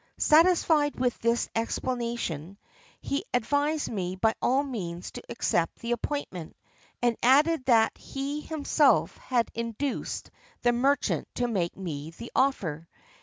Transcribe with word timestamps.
Satisfied 0.17 0.99
with 0.99 1.15
this 1.19 1.47
explanation, 1.55 2.57
he 3.01 3.23
advised 3.35 3.87
me 3.91 4.15
by 4.15 4.33
all 4.41 4.63
means 4.63 5.11
to 5.11 5.21
accept 5.29 5.77
the 5.77 5.91
appointment, 5.91 6.57
and 7.03 7.15
added 7.21 7.63
that 7.65 7.95
he 7.99 8.41
himself 8.41 9.15
had 9.17 9.51
induced 9.53 10.31
the 10.63 10.71
merchant 10.71 11.27
to 11.35 11.47
make 11.47 11.77
me 11.77 12.09
the 12.09 12.31
offer. 12.35 12.87